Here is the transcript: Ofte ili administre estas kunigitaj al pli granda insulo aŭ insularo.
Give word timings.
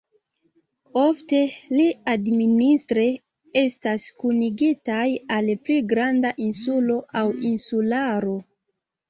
Ofte 1.01 1.41
ili 1.73 1.83
administre 2.13 3.03
estas 3.61 4.07
kunigitaj 4.25 5.05
al 5.37 5.53
pli 5.69 5.79
granda 5.93 6.33
insulo 6.49 6.99
aŭ 7.23 7.25
insularo. 7.53 8.35